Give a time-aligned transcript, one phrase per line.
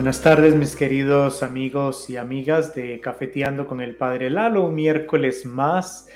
[0.00, 4.64] Buenas tardes, mis queridos amigos y amigas de Cafeteando con el Padre Lalo.
[4.64, 6.08] Un miércoles más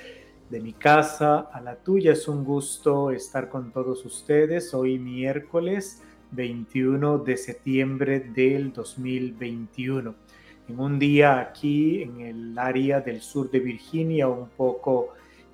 [0.49, 2.13] de mi casa a la tuya.
[2.13, 4.73] Es un gusto estar con todos ustedes.
[4.73, 10.15] Hoy miércoles 21 de septiembre del 2021.
[10.67, 15.09] En un día aquí en el área del sur de Virginia un poco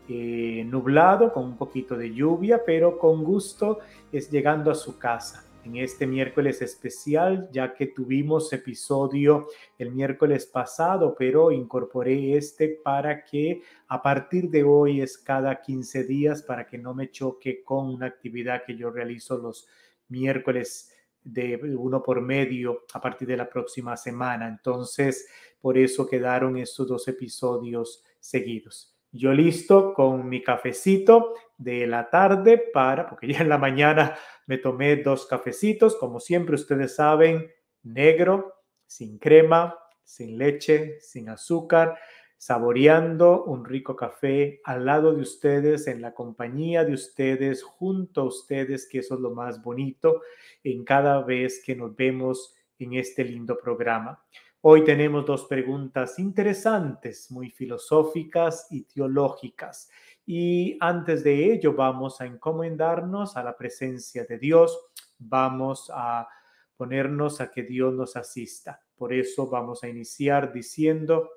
[0.07, 5.50] eh, nublado, con un poquito de lluvia, pero con gusto es llegando a su casa
[5.63, 9.47] en este miércoles especial, ya que tuvimos episodio
[9.77, 16.03] el miércoles pasado, pero incorporé este para que a partir de hoy es cada 15
[16.05, 19.67] días para que no me choque con una actividad que yo realizo los
[20.07, 20.91] miércoles
[21.23, 24.47] de uno por medio a partir de la próxima semana.
[24.47, 25.27] Entonces,
[25.59, 28.95] por eso quedaron estos dos episodios seguidos.
[29.11, 34.15] Yo listo con mi cafecito de la tarde para, porque ya en la mañana
[34.47, 37.51] me tomé dos cafecitos, como siempre ustedes saben,
[37.83, 38.55] negro,
[38.87, 41.97] sin crema, sin leche, sin azúcar,
[42.35, 48.25] saboreando un rico café al lado de ustedes, en la compañía de ustedes, junto a
[48.25, 50.21] ustedes, que eso es lo más bonito
[50.63, 54.23] en cada vez que nos vemos en este lindo programa.
[54.63, 59.89] Hoy tenemos dos preguntas interesantes, muy filosóficas y teológicas.
[60.25, 64.77] Y antes de ello vamos a encomendarnos a la presencia de Dios,
[65.17, 66.27] vamos a
[66.75, 68.81] ponernos a que Dios nos asista.
[68.95, 71.29] Por eso vamos a iniciar diciendo,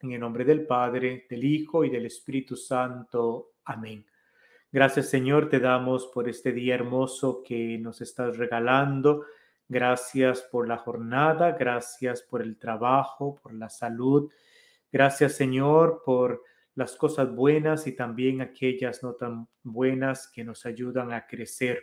[0.00, 3.52] en el nombre del Padre, del Hijo y del Espíritu Santo.
[3.64, 4.04] Amén.
[4.70, 9.24] Gracias Señor, te damos por este día hermoso que nos estás regalando
[9.72, 14.30] Gracias por la jornada, gracias por el trabajo, por la salud.
[14.92, 16.42] Gracias Señor por
[16.74, 21.82] las cosas buenas y también aquellas no tan buenas que nos ayudan a crecer.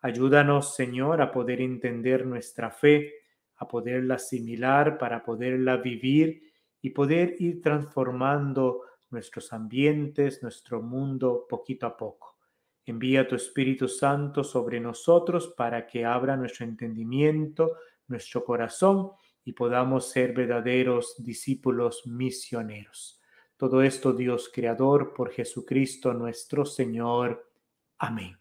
[0.00, 3.14] Ayúdanos Señor a poder entender nuestra fe,
[3.56, 6.42] a poderla asimilar, para poderla vivir
[6.80, 12.38] y poder ir transformando nuestros ambientes, nuestro mundo poquito a poco.
[12.84, 19.10] Envía tu Espíritu Santo sobre nosotros para que abra nuestro entendimiento, nuestro corazón
[19.44, 23.17] y podamos ser verdaderos discípulos misioneros.
[23.58, 27.50] Todo esto, Dios Creador, por Jesucristo nuestro Señor.
[27.98, 28.38] Amén.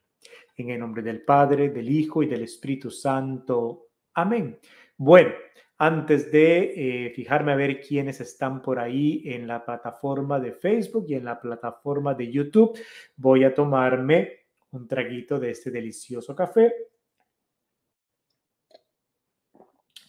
[0.55, 3.87] En el nombre del Padre, del Hijo y del Espíritu Santo.
[4.13, 4.59] Amén.
[4.95, 5.31] Bueno,
[5.79, 11.07] antes de eh, fijarme a ver quiénes están por ahí en la plataforma de Facebook
[11.09, 12.77] y en la plataforma de YouTube,
[13.15, 16.71] voy a tomarme un traguito de este delicioso café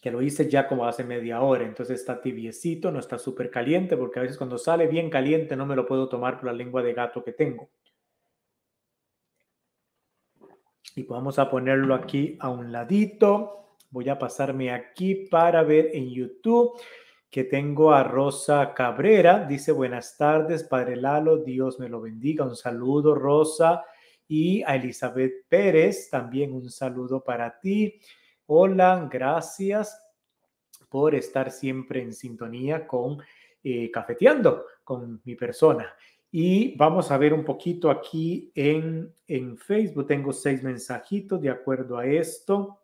[0.01, 3.97] que lo hice ya como hace media hora, entonces está tibiecito, no está súper caliente,
[3.97, 6.83] porque a veces cuando sale bien caliente no me lo puedo tomar por la lengua
[6.83, 7.69] de gato que tengo.
[10.95, 13.77] Y vamos a ponerlo aquí a un ladito.
[13.91, 16.79] Voy a pasarme aquí para ver en YouTube
[17.31, 19.45] que tengo a Rosa Cabrera.
[19.47, 22.45] Dice, buenas tardes, Padre Lalo, Dios me lo bendiga.
[22.45, 23.85] Un saludo, Rosa.
[24.27, 28.01] Y a Elizabeth Pérez, también un saludo para ti.
[28.51, 30.03] Hola, gracias
[30.89, 33.19] por estar siempre en sintonía con
[33.63, 35.95] eh, Cafeteando, con mi persona.
[36.31, 40.07] Y vamos a ver un poquito aquí en, en Facebook.
[40.07, 42.81] Tengo seis mensajitos de acuerdo a esto.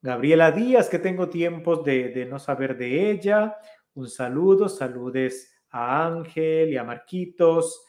[0.00, 3.56] Gabriela Díaz, que tengo tiempos de, no saber de ella.
[3.94, 7.84] Un saludo, saludes a Ángel y a Marquitos.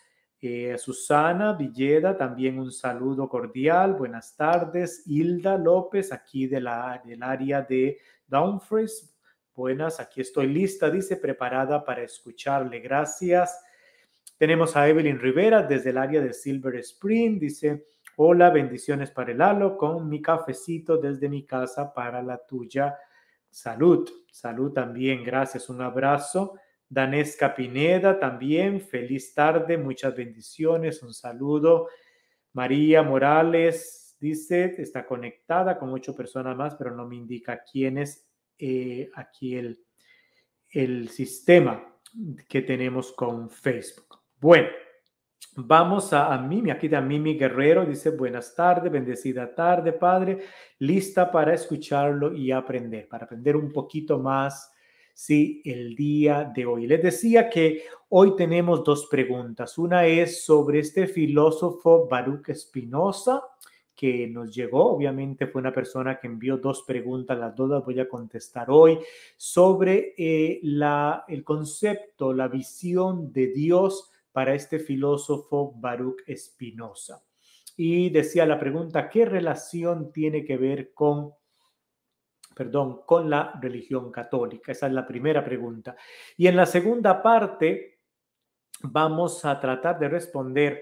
[0.46, 3.94] Eh, Susana Villeda, también un saludo cordial.
[3.94, 5.04] Buenas tardes.
[5.08, 9.18] Hilda López, aquí de la, del área de Dumfries.
[9.56, 12.82] Buenas, aquí estoy lista, dice, preparada para escucharle.
[12.82, 13.58] Gracias.
[14.38, 17.40] Tenemos a Evelyn Rivera desde el área de Silver Spring.
[17.40, 17.86] Dice,
[18.18, 22.98] Hola, bendiciones para el halo con mi cafecito desde mi casa para la tuya.
[23.50, 26.56] Salud, salud también, gracias, un abrazo.
[26.94, 31.90] Danesca Pineda también, feliz tarde, muchas bendiciones, un saludo.
[32.54, 38.30] María Morales dice, está conectada con ocho personas más, pero no me indica quién es
[38.60, 39.84] eh, aquí el,
[40.70, 41.98] el sistema
[42.48, 44.20] que tenemos con Facebook.
[44.40, 44.68] Bueno.
[45.56, 50.40] Vamos a, a Mimi, aquí de Mimi Guerrero, dice buenas tardes, bendecida tarde, Padre,
[50.80, 54.73] lista para escucharlo y aprender, para aprender un poquito más,
[55.14, 56.88] sí, el día de hoy.
[56.88, 59.78] Les decía que hoy tenemos dos preguntas.
[59.78, 63.44] Una es sobre este filósofo Baruch Espinosa,
[63.96, 68.00] que nos llegó, obviamente fue una persona que envió dos preguntas, las dos las voy
[68.00, 69.00] a contestar hoy,
[69.38, 77.24] sobre eh, la, el concepto, la visión de Dios para este filósofo Baruch Espinosa.
[77.78, 81.34] Y decía la pregunta, ¿qué relación tiene que ver con
[82.56, 84.72] perdón, con la religión católica?
[84.72, 85.96] Esa es la primera pregunta.
[86.38, 88.00] Y en la segunda parte
[88.84, 90.82] vamos a tratar de responder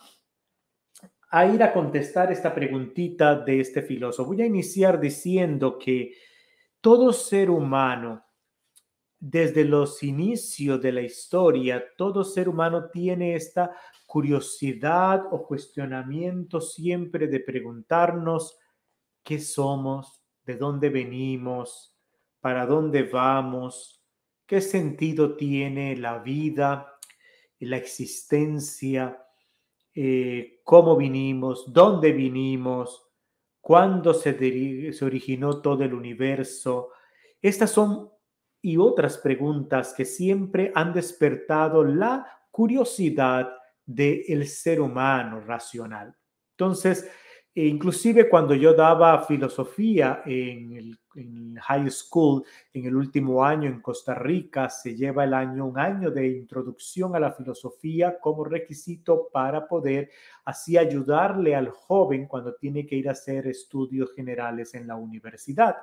[1.31, 4.31] a ir a contestar esta preguntita de este filósofo.
[4.31, 6.15] Voy a iniciar diciendo que
[6.81, 8.25] todo ser humano
[9.25, 13.71] desde los inicios de la historia, todo ser humano tiene esta
[14.05, 18.59] curiosidad o cuestionamiento siempre de preguntarnos
[19.23, 21.97] qué somos, de dónde venimos,
[22.41, 24.05] para dónde vamos,
[24.45, 26.99] qué sentido tiene la vida,
[27.61, 29.25] la existencia,
[29.95, 33.07] eh, cómo vinimos, dónde vinimos,
[33.61, 36.89] cuándo se, se originó todo el universo.
[37.41, 38.12] Estas son
[38.63, 43.51] y otras preguntas que siempre han despertado la curiosidad
[43.85, 46.15] del ser humano racional.
[46.53, 47.11] Entonces,
[47.55, 50.99] e inclusive cuando yo daba filosofía en el
[51.61, 52.43] high school,
[52.73, 57.15] en el último año en Costa Rica, se lleva el año, un año de introducción
[57.15, 60.11] a la filosofía como requisito para poder
[60.47, 65.77] así ayudarle al joven cuando tiene que ir a hacer estudios generales en la universidad.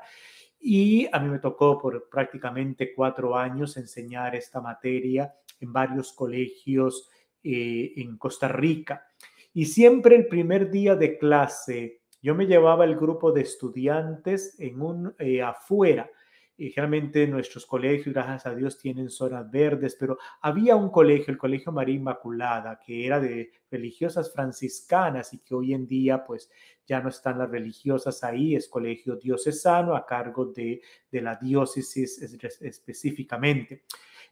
[0.59, 7.09] Y a mí me tocó por prácticamente cuatro años enseñar esta materia en varios colegios
[7.43, 9.07] eh, en Costa Rica.
[9.53, 14.81] Y siempre el primer día de clase, yo me llevaba el grupo de estudiantes en
[14.81, 16.09] un eh, afuera
[16.59, 21.37] y generalmente nuestros colegios, gracias a Dios, tienen zonas verdes, pero había un colegio, el
[21.37, 26.51] Colegio María Inmaculada, que era de religiosas franciscanas y que hoy en día pues
[26.85, 32.21] ya no están las religiosas ahí, es colegio diocesano a cargo de, de la diócesis
[32.59, 33.83] específicamente.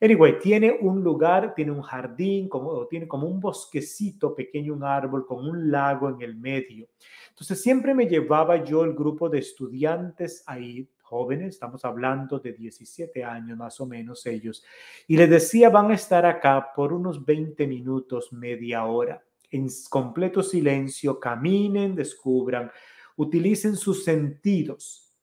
[0.01, 5.25] Anyway, tiene un lugar, tiene un jardín, como, tiene como un bosquecito pequeño, un árbol
[5.25, 6.89] con un lago en el medio.
[7.29, 13.23] Entonces siempre me llevaba yo el grupo de estudiantes ahí jóvenes, estamos hablando de 17
[13.23, 14.63] años más o menos ellos,
[15.07, 20.43] y les decía, van a estar acá por unos 20 minutos, media hora, en completo
[20.43, 22.69] silencio, caminen, descubran,
[23.15, 25.13] utilicen sus sentidos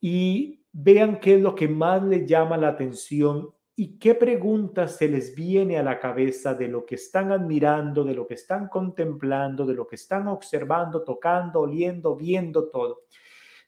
[0.00, 5.08] y vean qué es lo que más les llama la atención y qué preguntas se
[5.08, 9.64] les viene a la cabeza de lo que están admirando, de lo que están contemplando,
[9.64, 13.04] de lo que están observando, tocando, oliendo, viendo todo.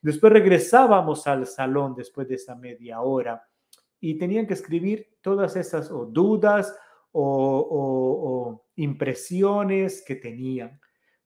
[0.05, 3.43] Después regresábamos al salón después de esa media hora
[3.99, 6.77] y tenían que escribir todas esas dudas
[7.11, 10.79] o, impresiones que tenían.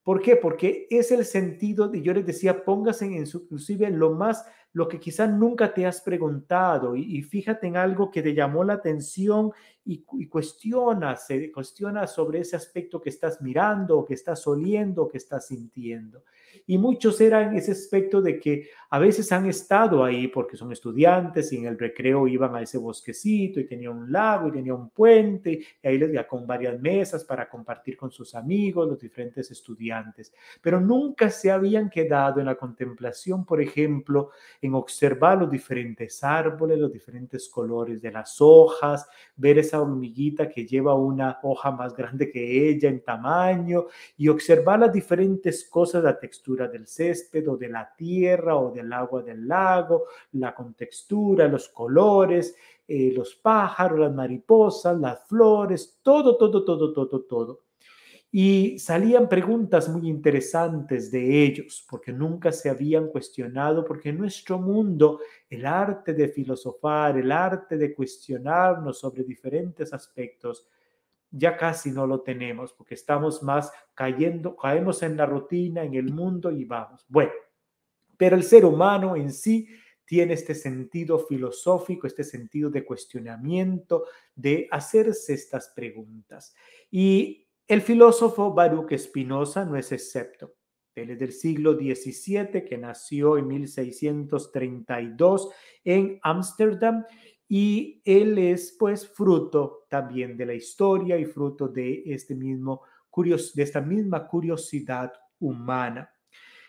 [0.05, 0.37] ¿Por qué?
[0.37, 4.87] Porque es el sentido de, yo les decía, póngase en, inclusive en lo más, lo
[4.87, 9.51] que quizás nunca te has preguntado y, fíjate en algo que te llamó la atención
[9.85, 15.47] y, cuestiona, se cuestiona sobre ese aspecto que estás mirando, que estás oliendo, que estás
[15.47, 16.25] sintiendo.
[16.67, 21.53] Y muchos eran ese aspecto de que a veces han estado ahí porque son estudiantes
[21.53, 24.91] y en el recreo iban a ese bosquecito y tenía un lago y tenía un
[24.91, 30.33] puente y ahí les con varias mesas para compartir con sus amigos, los diferentes estudiantes,
[30.61, 34.31] pero nunca se habían quedado en la contemplación, por ejemplo,
[34.61, 39.07] en observar los diferentes árboles, los diferentes colores de las hojas,
[39.37, 44.81] ver esa hormiguita que lleva una hoja más grande que ella en tamaño y observar
[44.81, 49.47] las diferentes cosas, la textura del césped o de la tierra o del agua del
[49.47, 52.57] lago, la contextura, los colores,
[52.87, 57.68] eh, los pájaros, las mariposas, las flores, todo, todo, todo, todo, todo.
[58.31, 64.59] Y salían preguntas muy interesantes de ellos, porque nunca se habían cuestionado, porque en nuestro
[64.59, 70.67] mundo el arte de filosofar, el arte de cuestionarnos sobre diferentes aspectos,
[71.31, 76.13] ya casi no lo tenemos, porque estamos más cayendo, caemos en la rutina, en el
[76.13, 77.07] mundo y vamos.
[77.09, 77.33] Bueno,
[78.19, 79.69] pero el ser humano en sí
[80.05, 84.05] tiene este sentido filosófico, este sentido de cuestionamiento,
[84.35, 86.55] de hacerse estas preguntas.
[86.91, 90.55] Y el filósofo Baruch Spinoza no es excepto.
[90.95, 95.51] Él es del siglo XVII, que nació en 1632
[95.85, 97.05] en Ámsterdam
[97.47, 102.83] y él es pues fruto también de la historia y fruto de este mismo
[103.55, 106.09] de esta misma curiosidad humana.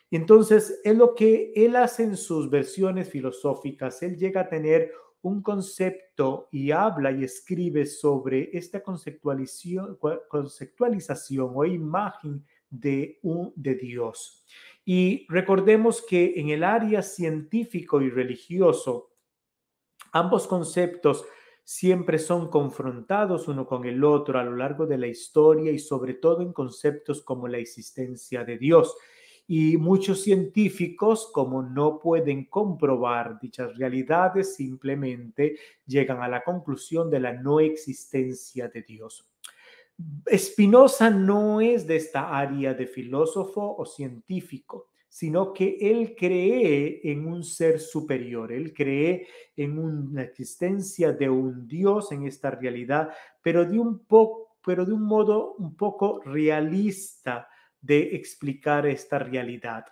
[0.10, 4.92] Entonces, es lo que él hace en sus versiones filosóficas, él llega a tener
[5.22, 9.98] un concepto y habla y escribe sobre esta conceptualización,
[11.56, 14.46] o imagen de, un, de Dios.
[14.86, 19.12] Y recordemos que en el área científico y religioso,
[20.12, 21.26] ambos conceptos
[21.64, 26.16] siempre son confrontados uno con el otro a lo largo de la historia y sobre
[26.16, 28.96] todo en conceptos como la existencia de Dios
[29.52, 37.20] y muchos científicos, como no pueden comprobar dichas realidades, simplemente llegan a la conclusión de
[37.20, 39.28] la no existencia de Dios.
[40.32, 47.26] Spinoza no es de esta área de filósofo o científico, sino que él cree en
[47.26, 49.26] un ser superior, él cree
[49.58, 53.10] en una existencia de un Dios en esta realidad,
[53.42, 54.06] pero de un
[54.64, 57.49] pero de un modo un poco realista,
[57.82, 59.86] de explicar esta realidad.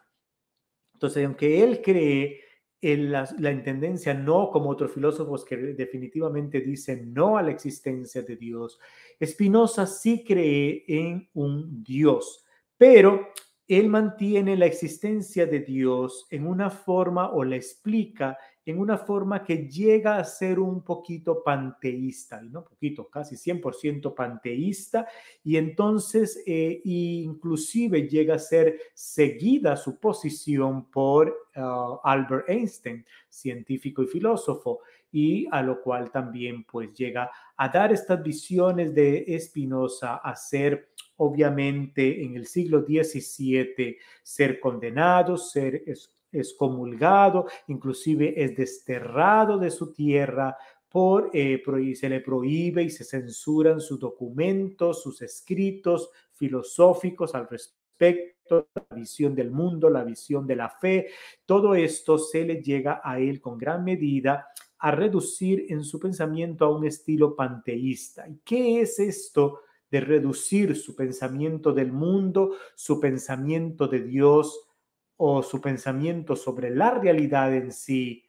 [0.94, 2.42] Entonces, aunque él cree
[2.82, 8.36] en la, intendencia no como otros filósofos que definitivamente dicen no a la existencia de
[8.36, 8.80] Dios,
[9.24, 12.46] Spinoza sí cree en un Dios,
[12.78, 13.30] pero
[13.68, 19.46] él mantiene la existencia de Dios en una forma o la explica en una forma
[19.46, 25.08] que llega a ser un poquito panteísta, no poquito, casi 100% panteísta,
[25.42, 34.04] y entonces eh, inclusive llega a ser seguida su posición por ah, Albert Einstein, científico
[34.04, 34.82] y filósofo,
[35.14, 40.90] y a lo cual también pues llega a dar estas visiones de Spinoza a ser
[41.18, 45.84] obviamente en el siglo XVII ser condenado, ser
[46.32, 50.58] excomulgado, inclusive es desterrado de su tierra
[50.90, 51.62] por, eh,
[51.96, 59.36] se le prohíbe y se censuran sus documentos, sus escritos filosóficos al respecto, la visión
[59.36, 61.10] del mundo, la visión de la fe,
[61.46, 64.48] todo esto se le llega a él con gran medida
[64.80, 68.28] a reducir en su pensamiento a un estilo panteísta.
[68.28, 74.70] ¿Y qué es esto de reducir su pensamiento del mundo, su pensamiento de Dios
[75.16, 78.24] o su pensamiento sobre la realidad en sí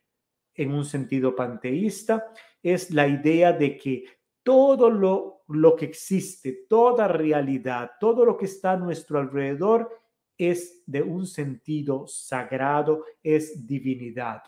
[0.55, 4.05] en un sentido panteísta, es la idea de que
[4.43, 9.91] todo lo, lo que existe, toda realidad, todo lo que está a nuestro alrededor
[10.37, 14.43] es de un sentido sagrado, es divinidad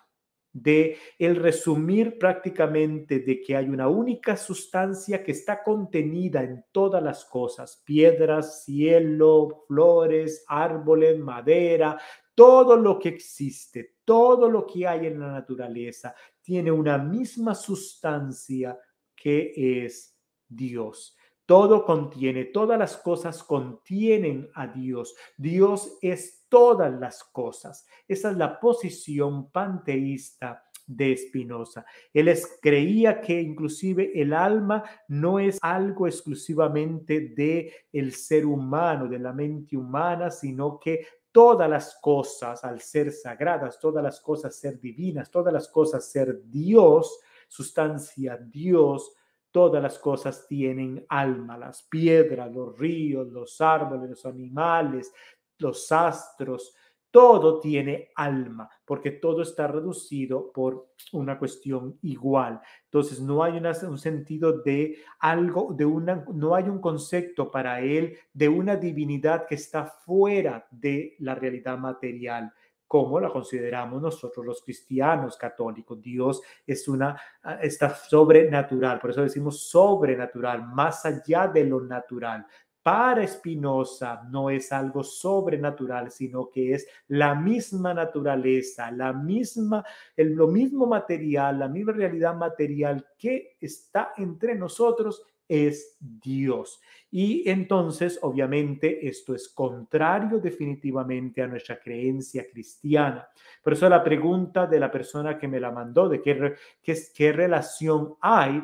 [0.52, 7.02] de el resumir prácticamente de que hay una única sustancia que está contenida en todas
[7.02, 12.00] las cosas, piedras, cielo, flores, árboles, madera,
[12.34, 18.78] todo lo que existe, todo lo que hay en la naturaleza tiene una misma sustancia
[19.14, 20.16] que es
[20.48, 21.16] Dios.
[21.50, 25.16] Todo contiene, todas las cosas contienen a Dios.
[25.36, 27.88] Dios es todas las cosas.
[28.06, 31.84] Esa es la posición panteísta de Spinoza.
[32.14, 39.18] Él creía que inclusive el alma no es algo exclusivamente de el ser humano, de
[39.18, 44.80] la mente humana, sino que todas las cosas al ser sagradas, todas las cosas ser
[44.80, 49.16] divinas, todas las cosas ser Dios, sustancia Dios,
[49.50, 55.12] Todas las cosas tienen alma, las piedras, los ríos, los árboles, los animales,
[55.58, 56.74] los astros,
[57.10, 62.60] todo tiene alma, porque todo está reducido por una cuestión igual.
[62.84, 68.16] Entonces, no hay un sentido de algo, de una, no hay un concepto para él
[68.32, 72.52] de una divinidad que está fuera de la realidad material
[72.90, 76.02] como la consideramos nosotros los cristianos católicos.
[76.02, 82.44] Dios es una, ah, está sobrenatural, por eso decimos sobrenatural, más allá de lo natural.
[82.82, 89.84] Para Spinoza no es algo sobrenatural, sino que es la misma naturaleza, la misma,
[90.16, 96.80] el, lo mismo material, la misma realidad material que está entre nosotros es Dios.
[97.10, 103.28] Y entonces, obviamente, esto es contrario definitivamente a nuestra creencia cristiana.
[103.62, 107.32] Por eso la pregunta de la persona que me la mandó, de qué, qué, qué
[107.32, 108.62] relación hay,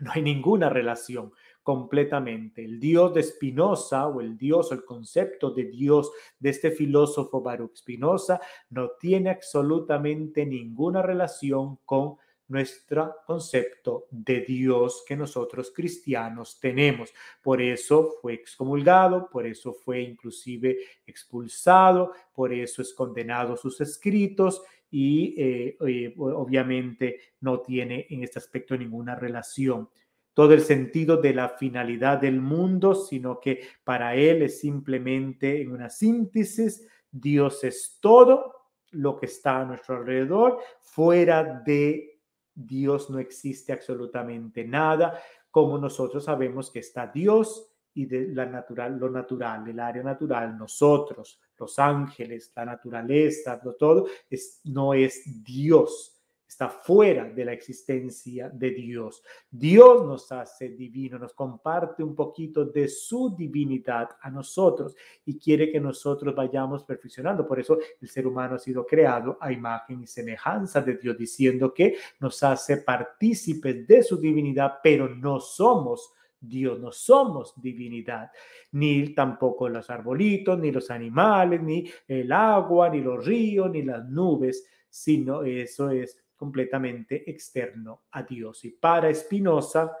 [0.00, 2.64] no hay ninguna relación completamente.
[2.64, 7.42] El Dios de Spinoza o el Dios o el concepto de Dios de este filósofo
[7.42, 8.40] Baruch Spinoza
[8.70, 12.16] no tiene absolutamente ninguna relación con
[12.50, 17.14] nuestro concepto de Dios que nosotros cristianos tenemos.
[17.42, 24.62] Por eso fue excomulgado, por eso fue inclusive expulsado, por eso es condenado sus escritos
[24.90, 29.88] y eh, eh, obviamente no tiene en este aspecto ninguna relación
[30.34, 35.72] todo el sentido de la finalidad del mundo, sino que para él es simplemente en
[35.72, 38.54] una síntesis, Dios es todo
[38.92, 42.09] lo que está a nuestro alrededor, fuera de
[42.54, 48.98] Dios no existe absolutamente nada, como nosotros sabemos que está Dios y de la natural,
[48.98, 56.19] lo natural, el área natural, nosotros, los ángeles, la naturaleza, todo, es, no es Dios
[56.50, 59.22] está fuera de la existencia de Dios.
[59.48, 65.70] Dios nos hace divino, nos comparte un poquito de su divinidad a nosotros y quiere
[65.70, 67.46] que nosotros vayamos perfeccionando.
[67.46, 71.72] Por eso el ser humano ha sido creado a imagen y semejanza de Dios, diciendo
[71.72, 78.28] que nos hace partícipes de su divinidad, pero no somos Dios, no somos divinidad,
[78.72, 84.04] ni tampoco los arbolitos, ni los animales, ni el agua, ni los ríos, ni las
[84.08, 88.64] nubes, sino eso es completamente externo a Dios.
[88.64, 89.94] Y para Spinoza,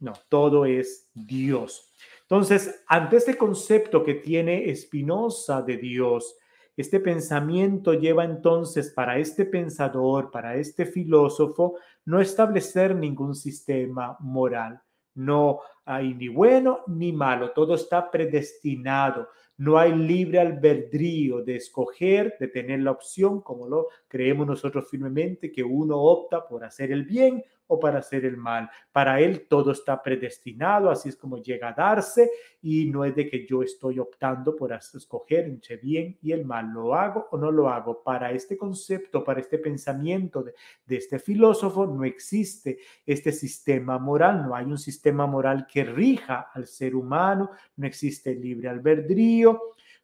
[0.00, 1.90] no, todo es Dios.
[2.20, 6.36] Entonces, ante este concepto que tiene Spinoza de Dios,
[6.76, 14.82] este pensamiento lleva entonces para este pensador, para este filósofo, no establecer ningún sistema moral.
[15.14, 19.30] No hay ni bueno ni malo, todo está predestinado.
[19.58, 25.50] No hay libre albedrío de escoger, de tener la opción, como lo creemos nosotros firmemente,
[25.50, 28.70] que uno opta por hacer el bien o para hacer el mal.
[28.92, 32.30] Para Él todo está predestinado, así es como llega a darse
[32.62, 36.72] y no es de que yo estoy optando por escoger entre bien y el mal.
[36.72, 38.02] ¿Lo hago o no lo hago?
[38.02, 44.46] Para este concepto, para este pensamiento de, de este filósofo, no existe este sistema moral,
[44.46, 49.60] no hay un sistema moral que rija al ser humano, no existe libre albedrío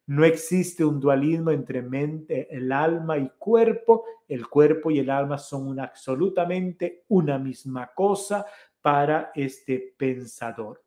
[0.07, 4.05] no existe un dualismo entre mente, el alma y cuerpo.
[4.27, 8.45] El cuerpo y el alma son absolutamente una misma cosa
[8.81, 10.83] para este pensador.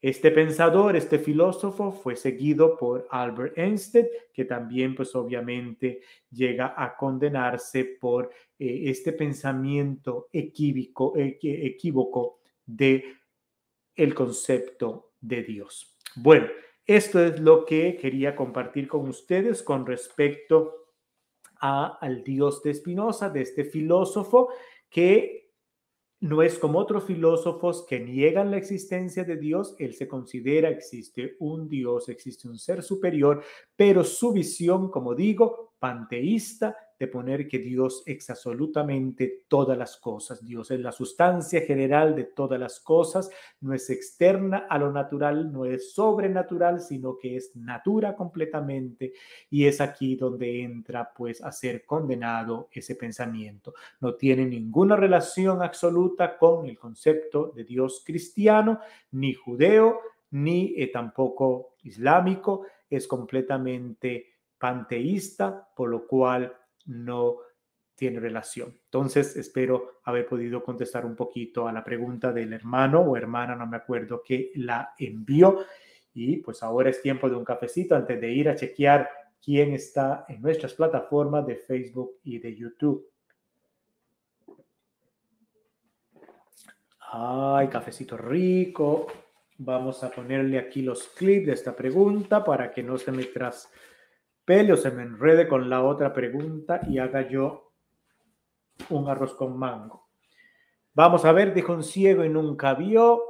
[0.00, 6.94] Este pensador, este filósofo fue seguido por Albert Einstein, que también pues obviamente llega a
[6.96, 13.16] condenarse por eh, este pensamiento equívoco, equívoco de
[13.94, 15.96] el concepto de Dios.
[16.14, 16.46] Bueno,
[16.86, 20.86] esto es lo que quería compartir con ustedes con respecto
[21.58, 24.50] al Dios de Spinoza, de este filósofo
[24.88, 25.46] que
[26.20, 31.36] no es como otros filósofos que niegan la existencia de Dios, él se considera existe
[31.40, 33.42] un Dios, existe un ser superior,
[33.74, 40.44] pero su visión, como digo, panteísta, de poner que Dios es absolutamente todas las cosas.
[40.44, 43.30] Dios es la sustancia general de todas las cosas,
[43.60, 49.12] no es externa a lo natural, no es sobrenatural, sino que es natura completamente.
[49.50, 53.74] Y es aquí donde entra pues a ser condenado ese pensamiento.
[54.00, 58.80] No tiene ninguna relación absoluta con el concepto de Dios cristiano,
[59.12, 62.66] ni judeo, ni eh, tampoco islámico.
[62.88, 67.38] Es completamente panteísta, por lo cual no
[67.94, 68.78] tiene relación.
[68.84, 73.66] Entonces, espero haber podido contestar un poquito a la pregunta del hermano o hermana, no
[73.66, 75.64] me acuerdo, que la envió.
[76.12, 79.08] Y pues ahora es tiempo de un cafecito antes de ir a chequear
[79.42, 83.10] quién está en nuestras plataformas de Facebook y de YouTube.
[87.00, 89.06] Ay, cafecito rico.
[89.58, 93.70] Vamos a ponerle aquí los clips de esta pregunta para que no se me tras
[94.48, 97.72] o se me enrede con la otra pregunta y haga yo
[98.90, 100.08] un arroz con mango.
[100.94, 103.22] Vamos a ver, dijo un ciego y nunca vio.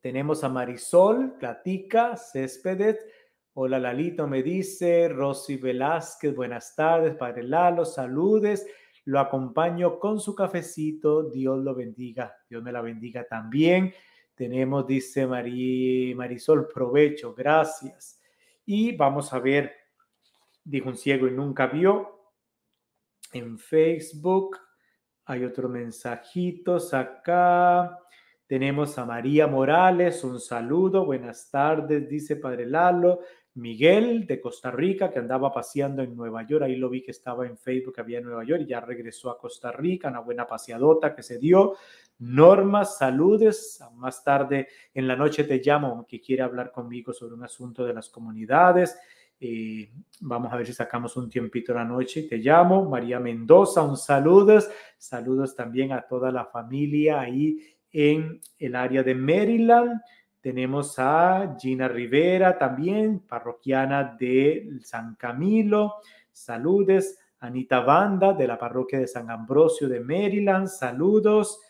[0.00, 3.06] Tenemos a Marisol, Platica, Céspedes.
[3.54, 5.08] Hola Lalito, me dice.
[5.08, 7.14] Rosy Velázquez, buenas tardes.
[7.14, 8.66] Padre Lalo, saludes.
[9.04, 11.30] Lo acompaño con su cafecito.
[11.30, 12.36] Dios lo bendiga.
[12.50, 13.94] Dios me la bendiga también.
[14.34, 17.32] Tenemos, dice Marisol, provecho.
[17.32, 18.20] Gracias.
[18.64, 19.85] Y vamos a ver
[20.66, 22.32] dijo un ciego y nunca vio.
[23.32, 24.58] En Facebook
[25.24, 27.98] hay otros mensajitos acá.
[28.46, 33.20] Tenemos a María Morales, un saludo, buenas tardes, dice Padre Lalo.
[33.54, 37.46] Miguel de Costa Rica, que andaba paseando en Nueva York, ahí lo vi que estaba
[37.46, 41.22] en Facebook, había Nueva York y ya regresó a Costa Rica, una buena paseadota que
[41.22, 41.74] se dio.
[42.18, 43.82] Norma, saludes.
[43.94, 47.94] Más tarde en la noche te llamo, aunque quiere hablar conmigo sobre un asunto de
[47.94, 48.98] las comunidades.
[49.38, 52.22] Eh, vamos a ver si sacamos un tiempito la noche.
[52.22, 52.88] Te llamo.
[52.88, 54.68] María Mendoza, un saludos.
[54.96, 57.58] Saludos también a toda la familia ahí
[57.92, 60.00] en el área de Maryland.
[60.40, 65.94] Tenemos a Gina Rivera también, parroquiana de San Camilo.
[66.30, 67.18] Saludes.
[67.40, 70.68] Anita Banda de la parroquia de San Ambrosio de Maryland.
[70.68, 71.60] Saludos.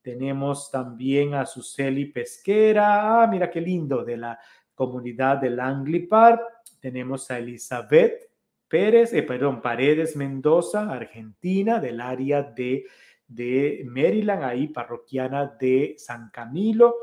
[0.00, 3.22] Tenemos también a Suseli Pesquera.
[3.22, 4.38] Ah, mira qué lindo, de la
[4.74, 6.40] comunidad de Langley Park.
[6.86, 8.30] Tenemos a Elizabeth
[8.68, 12.84] Pérez, eh, perdón, Paredes Mendoza, Argentina, del área de,
[13.26, 16.94] de Maryland, ahí parroquiana de San Camilo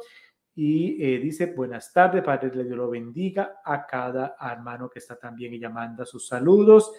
[0.56, 5.54] y eh, dice buenas tardes, Padre Dios lo bendiga a cada hermano que está también
[5.54, 6.94] y manda sus saludos.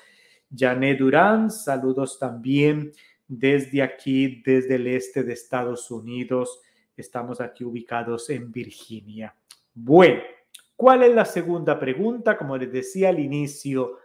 [0.55, 2.93] Janet Durán, saludos también
[3.27, 6.61] desde aquí, desde el este de Estados Unidos.
[6.95, 9.35] Estamos aquí ubicados en Virginia.
[9.73, 10.21] Bueno,
[10.77, 12.37] ¿cuál es la segunda pregunta?
[12.37, 13.99] Como les decía al inicio,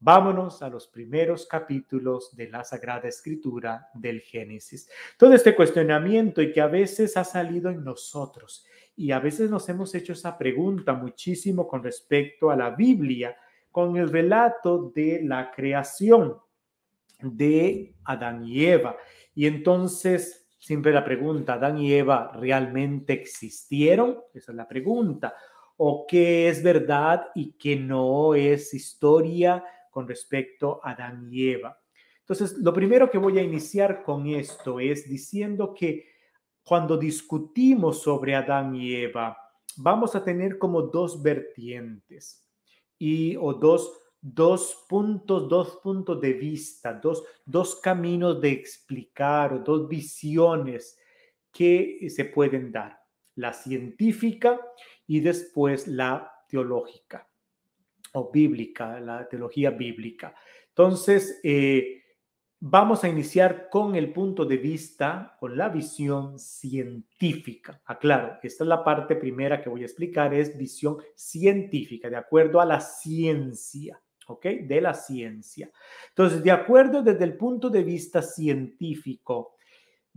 [0.00, 4.88] vámonos a los primeros capítulos de la Sagrada Escritura del Génesis.
[5.16, 8.64] Todo este cuestionamiento y que a veces ha salido en nosotros
[8.96, 13.36] y a veces nos hemos hecho esa pregunta muchísimo con respecto a la Biblia,
[13.70, 16.36] con el relato de la creación
[17.20, 18.96] de Adán y Eva.
[19.34, 24.18] Y entonces, siempre la pregunta, ¿Adán y Eva realmente existieron?
[24.34, 25.34] Esa es la pregunta.
[25.80, 31.80] ¿O qué es verdad y qué no es historia con respecto a Adán y Eva?
[32.18, 36.06] Entonces, lo primero que voy a iniciar con esto es diciendo que
[36.64, 39.38] cuando discutimos sobre Adán y Eva,
[39.76, 42.44] vamos a tener como dos vertientes
[42.98, 49.60] y o dos, dos puntos, dos puntos de vista, dos, dos caminos de explicar o
[49.60, 50.98] dos visiones
[51.52, 52.98] que se pueden dar,
[53.36, 54.60] la científica
[55.08, 57.28] y después la teológica
[58.12, 60.36] o bíblica, la teología bíblica.
[60.68, 61.98] Entonces, eh,
[62.60, 67.80] Vamos a iniciar con el punto de vista, con la visión científica.
[67.84, 72.60] Aclaro, esta es la parte primera que voy a explicar, es visión científica, de acuerdo
[72.60, 74.44] a la ciencia, ¿ok?
[74.62, 75.70] De la ciencia.
[76.08, 79.54] Entonces, de acuerdo desde el punto de vista científico,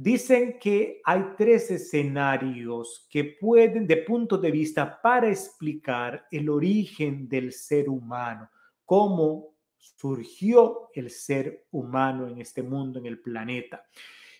[0.02, 7.30] dicen que hay tres escenarios que pueden, de punto de vista, para explicar el origen
[7.30, 8.50] del ser humano,
[8.84, 13.84] cómo surgió el ser humano en este mundo, en el planeta.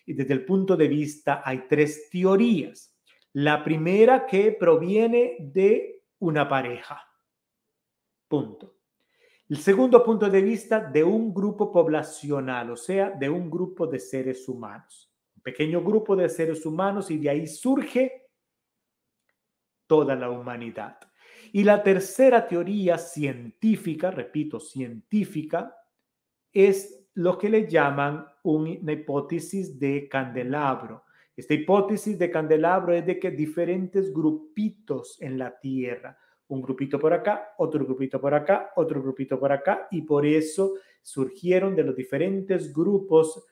[0.04, 2.96] Y desde el punto de vista hay tres teorías.
[3.34, 7.00] La primera que proviene de una pareja.
[8.26, 8.78] Punto.
[9.48, 14.00] El segundo punto de vista de un grupo poblacional, o sea, de un grupo de
[14.00, 15.11] seres humanos.
[15.42, 18.28] Pequeño grupo de seres humanos y de ahí surge
[19.86, 20.98] toda la humanidad.
[21.52, 25.76] Y la tercera teoría científica, repito, científica,
[26.52, 31.04] es lo que le llaman una hipótesis de candelabro.
[31.36, 36.16] Esta hipótesis de candelabro es de que diferentes grupitos en la Tierra,
[36.48, 40.74] un grupito por acá, otro grupito por acá, otro grupito por acá, y por eso
[41.00, 43.46] surgieron de los diferentes grupos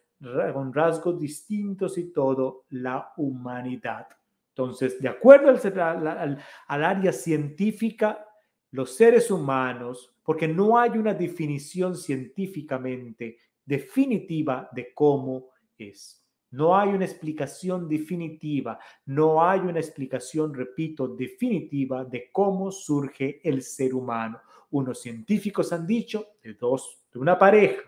[0.53, 4.07] con rasgos distintos y todo la humanidad.
[4.51, 8.27] Entonces, de acuerdo al, área científica,
[8.73, 16.23] los seres humanos, porque no hay una definición científicamente definitiva de cómo es.
[16.51, 23.63] No hay una explicación definitiva, no hay una explicación, repito, definitiva de cómo surge el
[23.63, 24.41] ser humano.
[24.73, 27.83] Unos científicos han dicho de dos, de una pareja,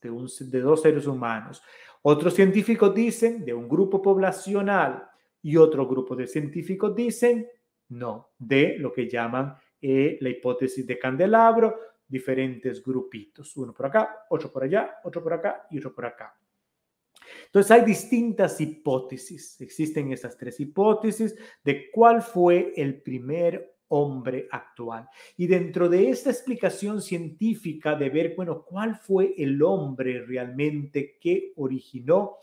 [0.00, 0.10] de,
[0.46, 1.62] de dos seres humanos.
[2.02, 5.08] Otros científicos dicen de un grupo poblacional
[5.42, 7.46] y otro grupo de científicos dicen
[7.88, 11.78] no, de lo que llaman eh, la hipótesis de candelabro,
[12.08, 16.36] diferentes grupitos, uno por acá, otro por allá, otro por acá y otro por acá.
[17.46, 25.08] Entonces hay distintas hipótesis, existen esas tres hipótesis de cuál fue el primer hombre actual.
[25.36, 31.52] Y dentro de esta explicación científica de ver, bueno, cuál fue el hombre realmente que
[31.56, 32.38] originó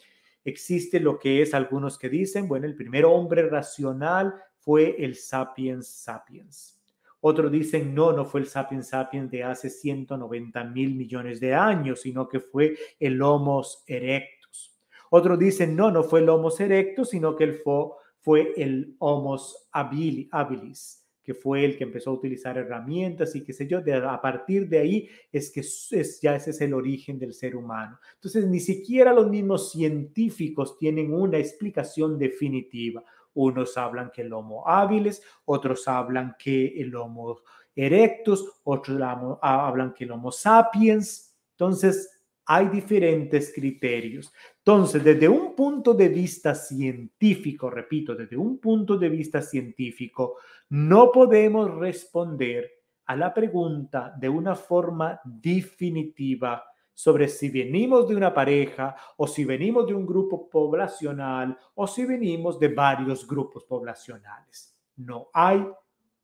[0.46, 5.88] existe lo que es algunos que dicen, bueno, el primer hombre racional fue el sapiens
[5.88, 6.80] sapiens.
[7.22, 12.02] Otros dicen, no, no fue el sapiens sapiens de hace 190 mil millones de años,
[12.02, 14.78] sino que fue el Homo erectus.
[15.10, 17.86] Otros dicen, no, no fue el Homo erectus, sino que él fue,
[18.20, 19.40] fue el Homo
[19.72, 24.22] habilis que fue el que empezó a utilizar herramientas y qué sé yo, de, a
[24.22, 27.98] partir de ahí es que es, ya ese es el origen del ser humano.
[28.16, 33.04] Entonces, ni siquiera los mismos científicos tienen una explicación definitiva.
[33.36, 37.40] Unos hablan que el Homo habilis, otros hablan que el Homo
[37.76, 39.00] erectus, otros
[39.42, 41.34] hablan que el Homo sapiens.
[41.52, 42.10] Entonces,
[42.46, 44.32] hay diferentes criterios.
[44.66, 50.38] Entonces, desde un punto de vista científico, repito, desde un punto de vista científico,
[50.70, 52.72] no podemos responder
[53.06, 59.44] a la pregunta de una forma definitiva sobre si venimos de una pareja o si
[59.44, 64.74] venimos de un grupo poblacional o si venimos de varios grupos poblacionales.
[64.96, 65.68] No hay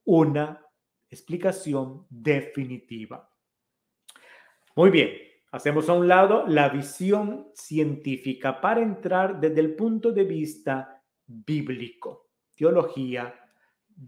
[0.06, 0.66] una
[1.10, 3.30] explicación definitiva.
[4.76, 5.10] Muy bien,
[5.52, 12.30] Hacemos a un lado la visión científica para entrar desde el punto de vista bíblico,
[12.56, 13.34] teología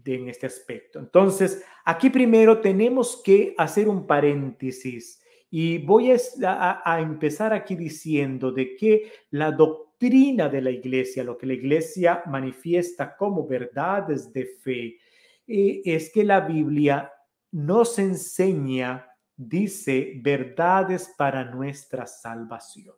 [0.04, 0.98] en este aspecto.
[0.98, 8.52] Entonces, aquí primero tenemos que hacer un paréntesis y voy a, a empezar aquí diciendo
[8.52, 14.46] de que la doctrina de la iglesia, lo que la iglesia manifiesta como verdades de
[14.46, 14.98] fe,
[15.46, 17.12] eh, es que la Biblia
[17.50, 19.06] nos enseña
[19.48, 22.96] dice verdades para nuestra salvación.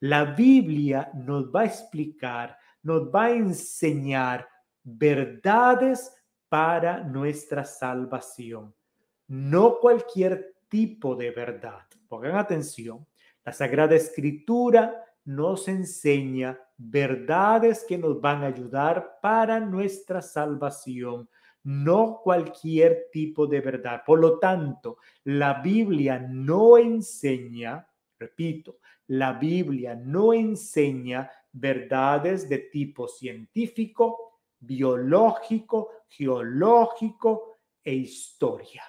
[0.00, 4.48] La Biblia nos va a explicar, nos va a enseñar
[4.82, 6.14] verdades
[6.48, 8.74] para nuestra salvación.
[9.26, 11.82] No cualquier tipo de verdad.
[12.08, 13.06] Pongan atención.
[13.44, 21.28] La Sagrada Escritura nos enseña verdades que nos van a ayudar para nuestra salvación
[21.68, 24.02] no cualquier tipo de verdad.
[24.06, 27.86] Por lo tanto, la Biblia no enseña,
[28.18, 28.78] repito,
[29.08, 38.82] la Biblia no enseña verdades de tipo científico, biológico, geológico e historia.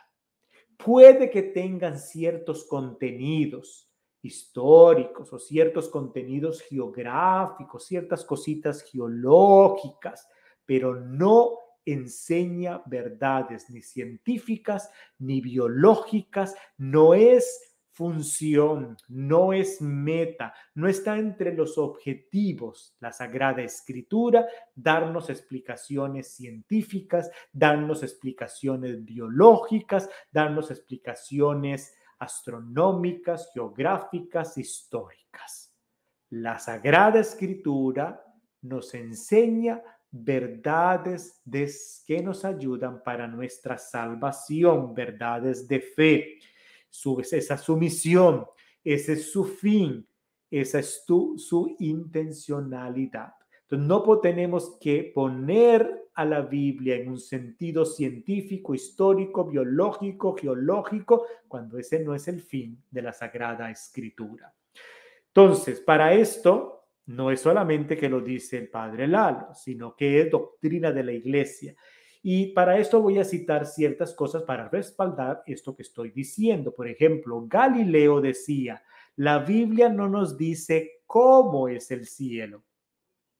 [0.77, 10.29] Puede que tengan ciertos contenidos históricos o ciertos contenidos geográficos, ciertas cositas geológicas,
[10.65, 20.87] pero no enseña verdades ni científicas ni biológicas, no es función, no es meta, no
[20.87, 31.93] está entre los objetivos la Sagrada Escritura darnos explicaciones científicas, darnos explicaciones biológicas, darnos explicaciones
[32.19, 35.75] astronómicas, geográficas, históricas.
[36.29, 38.23] La Sagrada Escritura
[38.61, 41.41] nos enseña verdades
[42.05, 46.39] que nos ayudan para nuestra salvación, verdades de fe.
[47.31, 48.45] Esa es su misión,
[48.83, 50.07] ese es su fin,
[50.49, 53.33] esa es tu, su intencionalidad.
[53.61, 61.25] Entonces, no tenemos que poner a la Biblia en un sentido científico, histórico, biológico, geológico,
[61.47, 64.53] cuando ese no es el fin de la Sagrada Escritura.
[65.27, 66.78] Entonces, para esto,
[67.09, 71.11] no es solamente que lo dice el padre Lalo, sino que es doctrina de la
[71.11, 71.75] iglesia.
[72.21, 76.71] Y para esto voy a citar ciertas cosas para respaldar esto que estoy diciendo.
[76.75, 78.83] Por ejemplo, Galileo decía,
[79.15, 82.63] la Biblia no nos dice cómo es el cielo,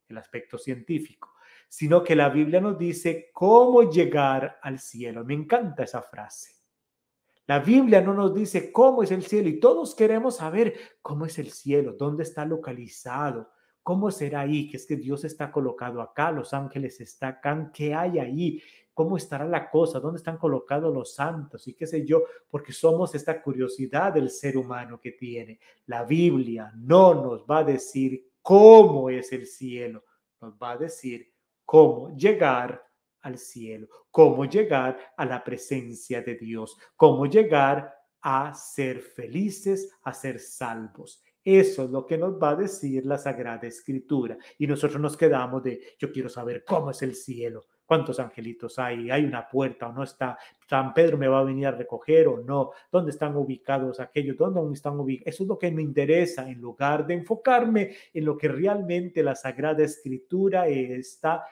[0.08, 1.36] el aspecto científico,
[1.67, 5.23] sino que la Biblia nos dice cómo llegar al cielo.
[5.23, 6.55] Me encanta esa frase.
[7.45, 11.38] La Biblia no nos dice cómo es el cielo y todos queremos saber cómo es
[11.38, 13.51] el cielo, dónde está localizado,
[13.84, 14.70] ¿Cómo será ahí?
[14.70, 18.62] Que es que Dios está colocado acá, los ángeles están acá, ¿qué hay ahí?
[18.94, 20.00] ¿Cómo estará la cosa?
[20.00, 21.68] ¿Dónde están colocados los santos?
[21.68, 25.60] Y qué sé yo, porque somos esta curiosidad del ser humano que tiene.
[25.86, 30.04] La Biblia no nos va a decir cómo es el cielo,
[30.42, 31.32] nos va a decir
[31.63, 32.84] cómo llegar
[33.22, 40.13] al cielo, cómo llegar a la presencia de Dios, cómo llegar a ser felices, a
[40.13, 41.24] ser salvos.
[41.43, 44.38] Eso es lo que nos va a decir la Sagrada Escritura.
[44.58, 49.10] Y nosotros nos quedamos de, yo quiero saber cómo es el cielo, cuántos angelitos hay,
[49.10, 50.38] hay una puerta o no está,
[50.69, 54.75] San Pedro me va a venir a recoger o no, dónde están ubicados aquellos, dónde
[54.75, 55.34] están ubicados.
[55.34, 59.36] Eso es lo que me interesa en lugar de enfocarme en lo que realmente la
[59.36, 61.45] Sagrada Escritura está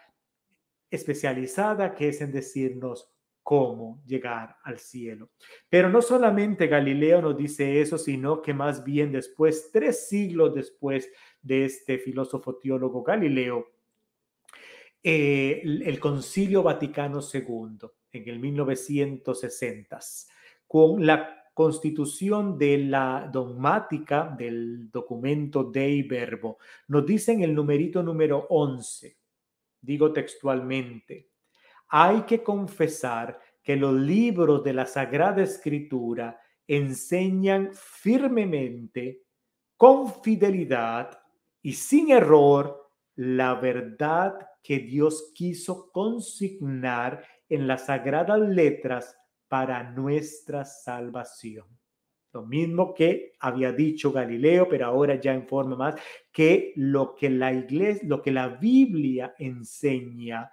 [0.91, 3.10] especializada, que es en decirnos
[3.48, 5.30] cómo llegar al cielo.
[5.70, 11.10] Pero no solamente Galileo nos dice eso, sino que más bien después, tres siglos después
[11.42, 13.68] de este filósofo teólogo Galileo,
[15.02, 19.98] eh, el Concilio Vaticano II, en el 1960,
[20.68, 26.58] con la constitución de la dogmática del documento Dei Verbo,
[26.90, 29.18] nos dice en el numerito número 11,
[29.80, 31.30] digo textualmente,
[31.89, 39.23] hay que confesar que los libros de la Sagrada Escritura enseñan firmemente,
[39.76, 41.19] con fidelidad
[41.62, 50.65] y sin error, la verdad que Dios quiso consignar en las sagradas letras para nuestra
[50.65, 51.65] salvación.
[52.34, 55.95] Lo mismo que había dicho Galileo, pero ahora ya en forma más,
[56.32, 60.52] que lo que la iglesia, lo que la Biblia enseña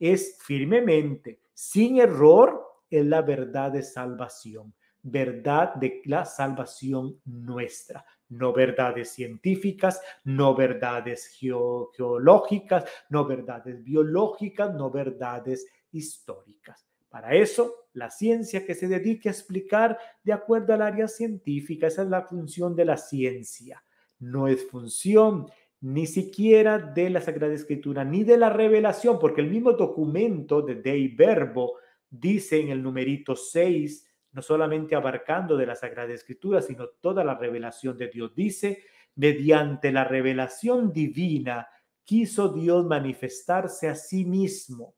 [0.00, 8.52] es firmemente, sin error, es la verdad de salvación, verdad de la salvación nuestra, no
[8.52, 16.86] verdades científicas, no verdades geológicas, no verdades biológicas, no verdades históricas.
[17.08, 22.02] Para eso, la ciencia que se dedique a explicar de acuerdo al área científica, esa
[22.02, 23.82] es la función de la ciencia.
[24.20, 25.46] No es función
[25.82, 30.76] ni siquiera de la Sagrada Escritura, ni de la revelación, porque el mismo documento de
[30.76, 31.76] Dei Verbo
[32.08, 37.34] dice en el numerito 6, no solamente abarcando de la Sagrada Escritura, sino toda la
[37.34, 38.34] revelación de Dios.
[38.34, 38.82] Dice,
[39.16, 41.68] mediante la revelación divina,
[42.04, 44.94] quiso Dios manifestarse a sí mismo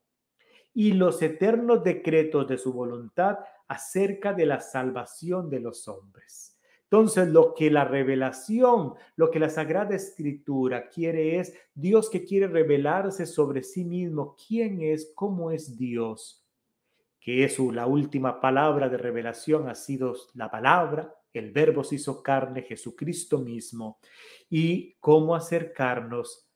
[0.74, 6.51] y los eternos decretos de su voluntad acerca de la salvación de los hombres.
[6.92, 12.48] Entonces, lo que la revelación, lo que la Sagrada Escritura quiere es Dios que quiere
[12.48, 16.46] revelarse sobre sí mismo, quién es, cómo es Dios,
[17.18, 22.22] que es la última palabra de revelación, ha sido la palabra, el verbo se hizo
[22.22, 23.98] carne, Jesucristo mismo,
[24.50, 26.46] y cómo acercarnos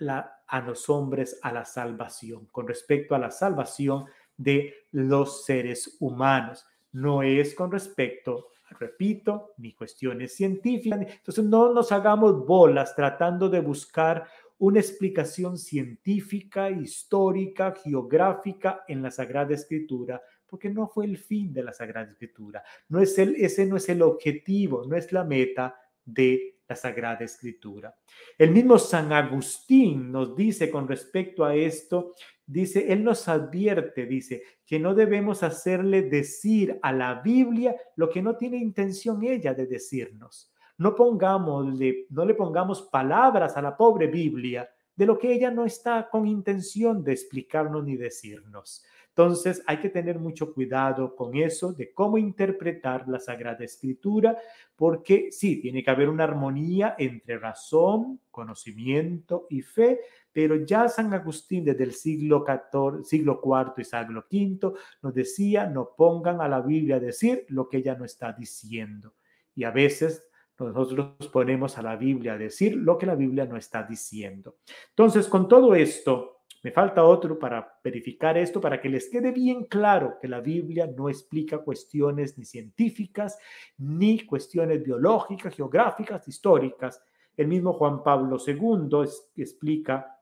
[0.00, 6.66] a los hombres a la salvación, con respecto a la salvación de los seres humanos.
[6.90, 11.00] No es con respecto, repito, ni cuestiones científicas.
[11.00, 14.26] Entonces no nos hagamos bolas tratando de buscar
[14.58, 21.62] una explicación científica, histórica, geográfica en la Sagrada Escritura, porque no fue el fin de
[21.62, 22.62] la Sagrada Escritura.
[22.88, 27.24] No es el, ese no es el objetivo, no es la meta de la Sagrada
[27.24, 27.94] Escritura.
[28.36, 34.42] El mismo San Agustín nos dice con respecto a esto, dice, él nos advierte, dice,
[34.64, 39.66] que no debemos hacerle decir a la Biblia lo que no tiene intención ella de
[39.66, 40.52] decirnos.
[40.78, 41.66] No pongamos,
[42.10, 46.26] no le pongamos palabras a la pobre Biblia de lo que ella no está con
[46.26, 48.84] intención de explicarnos ni decirnos.
[49.16, 54.36] Entonces hay que tener mucho cuidado con eso de cómo interpretar la Sagrada Escritura,
[54.76, 60.00] porque sí, tiene que haber una armonía entre razón, conocimiento y fe,
[60.30, 65.66] pero ya San Agustín desde el siglo, XIV, siglo IV y siglo V nos decía,
[65.66, 69.14] no pongan a la Biblia a decir lo que ella no está diciendo.
[69.54, 73.56] Y a veces nosotros ponemos a la Biblia a decir lo que la Biblia no
[73.56, 74.56] está diciendo.
[74.90, 76.35] Entonces, con todo esto,
[76.66, 80.88] me falta otro para verificar esto, para que les quede bien claro que la Biblia
[80.88, 83.38] no explica cuestiones ni científicas,
[83.78, 87.00] ni cuestiones biológicas, geográficas, históricas.
[87.36, 90.18] El mismo Juan Pablo II explica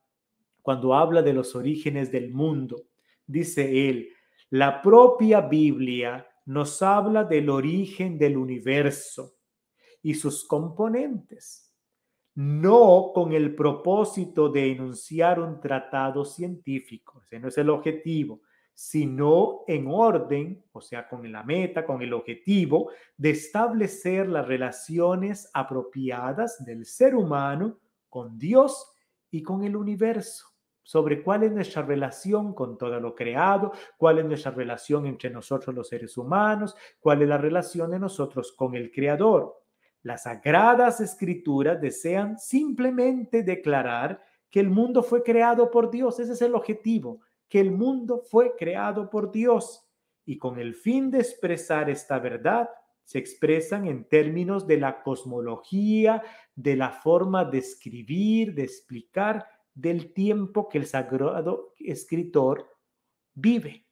[0.61, 2.89] cuando habla de los orígenes del mundo.
[3.27, 4.11] Dice él,
[4.51, 9.39] la propia Biblia nos habla del origen del universo
[10.03, 11.64] y sus componentes
[12.35, 18.41] no con el propósito de enunciar un tratado científico, ese no es el objetivo,
[18.75, 25.49] sino en orden, o sea, con la meta, con el objetivo de establecer las relaciones
[25.55, 28.93] apropiadas del ser humano con Dios
[29.31, 30.49] y con el universo,
[30.83, 35.75] sobre cuál es nuestra relación con todo lo creado, cuál es nuestra relación entre nosotros
[35.75, 39.64] los seres humanos, cuál es la relación de nosotros con el Creador.
[40.05, 46.21] Las sagradas escrituras desean simplemente declarar que el mundo fue creado por Dios.
[46.21, 49.89] Ese es el objetivo, que el mundo fue creado por Dios.
[50.27, 52.69] Y con el fin de expresar esta verdad,
[53.03, 56.23] se expresan en términos de la cosmología,
[56.55, 62.69] de la forma de escribir, de explicar del tiempo que el sagrado escritor
[63.33, 63.84] vive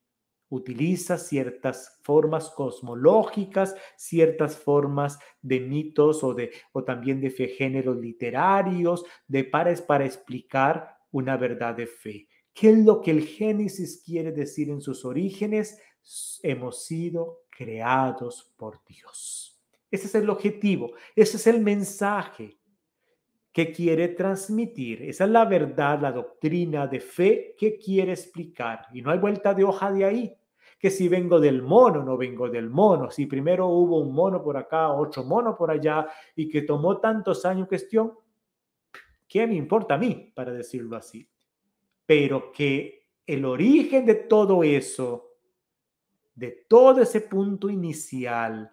[0.52, 7.96] utiliza ciertas formas cosmológicas, ciertas formas de mitos o, de, o también de fe, géneros
[7.96, 12.28] literarios, de para, para explicar una verdad de fe.
[12.52, 15.80] ¿Qué es lo que el Génesis quiere decir en sus orígenes?
[16.42, 19.58] Hemos sido creados por Dios.
[19.90, 22.58] Ese es el objetivo, ese es el mensaje
[23.52, 25.02] que quiere transmitir.
[25.02, 28.86] Esa es la verdad, la doctrina de fe que quiere explicar.
[28.92, 30.36] Y no hay vuelta de hoja de ahí
[30.82, 34.58] que si vengo del mono, no vengo del mono, si primero hubo un mono por
[34.58, 36.06] acá, otro mono por allá,
[36.36, 38.12] y que tomó tantos años cuestión,
[39.26, 41.26] ¿qué me importa a mí, para decirlo así?
[42.06, 45.30] pero que el origen de todo eso,
[46.34, 48.70] de todo ese punto inicial,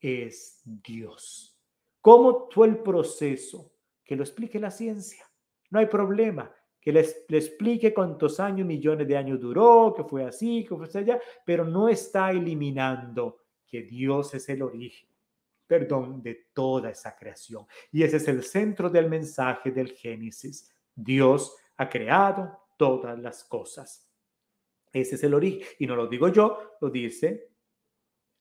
[0.00, 1.58] es Dios.
[2.00, 3.72] ¿Cómo fue el proceso?
[4.04, 5.28] Que lo explique la ciencia.
[5.70, 6.48] No hay problema.
[6.80, 11.20] Que le, explique cuántos años, millones de años duró, que fue así, que fue allá,
[11.44, 15.08] pero no está eliminando que Dios es el origen,
[15.66, 17.66] perdón, de toda esa creación.
[17.92, 20.74] Y ese es el centro del mensaje del Génesis.
[20.94, 24.10] Dios ha creado todas las cosas.
[24.92, 25.68] Ese es el origen.
[25.78, 27.50] Y no lo digo yo, lo dice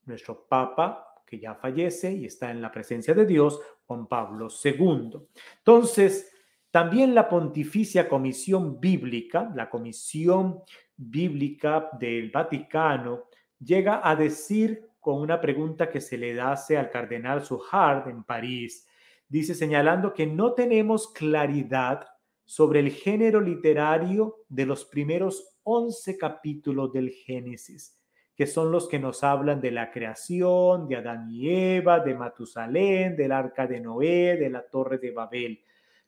[0.06, 5.12] nuestro Papa que ya fallece y está en la presencia de Dios, Juan Pablo II.
[5.58, 6.29] Entonces,
[6.72, 10.62] también la Pontificia Comisión Bíblica, la Comisión
[10.96, 13.26] Bíblica del Vaticano,
[13.60, 18.88] llega a decir con una pregunta que se le hace al cardenal Suhard en París,
[19.28, 22.06] dice señalando que no tenemos claridad
[22.46, 28.00] sobre el género literario de los primeros 11 capítulos del Génesis
[28.40, 33.18] que son los que nos hablan de la creación, de Adán y Eva, de Matusalén,
[33.18, 35.62] del arca de Noé, de la torre de Babel.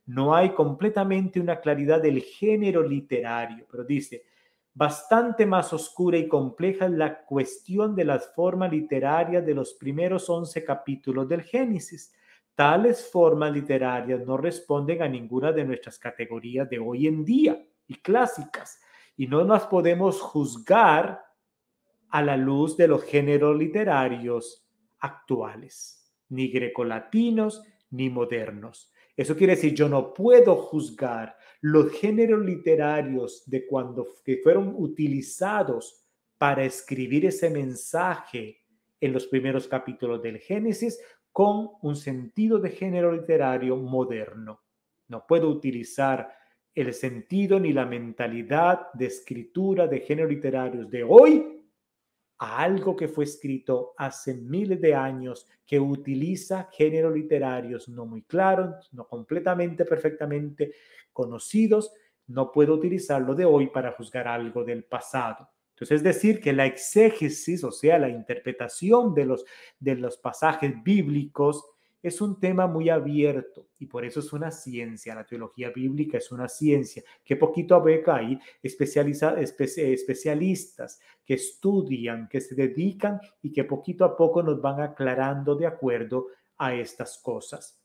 [0.06, 4.26] No hay completamente una claridad del género literario, pero dice,
[4.74, 10.64] bastante más oscura y compleja la cuestión de las formas literarias de los primeros once
[10.64, 12.14] capítulos del Génesis.
[12.56, 17.96] Tales formas literarias no responden a ninguna de nuestras categorías de hoy en día y
[17.96, 18.80] clásicas,
[19.18, 21.24] y no nos podemos juzgar
[22.10, 24.68] a la luz de los géneros literarios
[25.00, 28.91] actuales, ni grecolatinos ni modernos.
[29.16, 36.06] Eso quiere decir, yo no puedo juzgar los géneros literarios de cuando que fueron utilizados
[36.38, 38.62] para escribir ese mensaje
[39.00, 41.00] en los primeros capítulos del Génesis
[41.32, 44.62] con un sentido de género literario moderno.
[45.08, 46.34] No puedo utilizar
[46.74, 51.61] el sentido ni la mentalidad de escritura de género literarios de hoy
[52.42, 58.24] a algo que fue escrito hace miles de años que utiliza géneros literarios no muy
[58.24, 60.74] claros, no completamente, perfectamente
[61.14, 61.94] conocidos,
[62.26, 65.48] no puedo utilizarlo de hoy para juzgar algo del pasado.
[65.76, 69.46] Entonces, es decir, que la exégesis, o sea, la interpretación de los,
[69.80, 71.64] de los pasajes bíblicos,
[72.02, 75.14] es un tema muy abierto y por eso es una ciencia.
[75.14, 82.42] La teología bíblica es una ciencia que poquito a poco hay especialistas que estudian, que
[82.42, 87.80] se dedican y que poquito a poco nos van aclarando de acuerdo a estas cosas.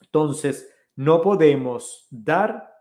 [0.00, 2.74] Entonces, no podemos dar,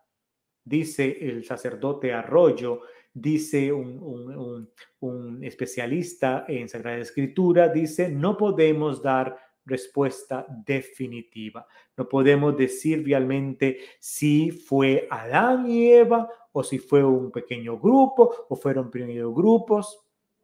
[0.64, 2.82] dice el sacerdote Arroyo,
[3.14, 4.68] dice un,
[5.00, 11.68] un especialista en Sagrada Escritura, dice, no podemos dar respuesta definitiva.
[11.98, 18.46] No podemos decir realmente si fue Adán y Eva o si fue un pequeño grupo
[18.50, 20.00] o fueron pequeños grupos.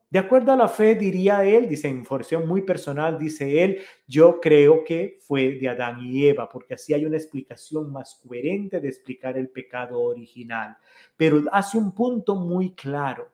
[0.10, 4.42] De acuerdo a la fe, diría él, dice en información muy personal, dice él, yo
[4.42, 8.90] creo que fue de Adán y Eva, porque así hay una explicación más coherente de
[8.90, 10.76] explicar el pecado original.
[11.16, 13.32] Pero hace un punto muy claro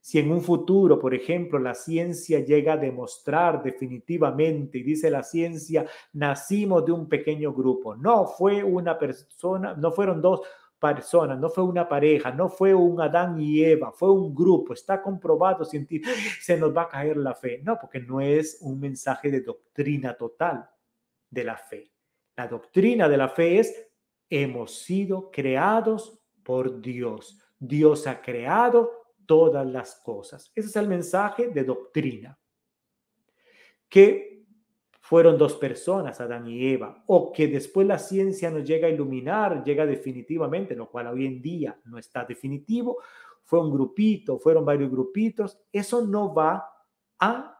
[0.00, 5.22] si en un futuro, por ejemplo, la ciencia llega a demostrar definitivamente, y dice la
[5.22, 10.40] ciencia, nacimos de un pequeño grupo, no fue una persona, no fueron dos
[10.80, 15.02] personas, no fue una pareja, no fue un Adán y Eva, fue un grupo, está
[15.02, 17.60] comprobado científicamente, se nos va a caer la fe.
[17.62, 20.68] No, porque no es un mensaje de doctrina total
[21.28, 21.92] de la fe.
[22.34, 23.88] La doctrina de la fe es,
[24.30, 27.38] hemos sido creados por Dios.
[27.58, 28.99] Dios ha creado
[29.30, 30.50] todas las cosas.
[30.56, 32.36] Ese es el mensaje de doctrina.
[33.88, 34.44] Que
[35.00, 39.62] fueron dos personas, Adán y Eva, o que después la ciencia nos llega a iluminar,
[39.62, 42.98] llega definitivamente, lo cual hoy en día no está definitivo,
[43.44, 46.68] fue un grupito, fueron varios grupitos, eso no va
[47.20, 47.56] a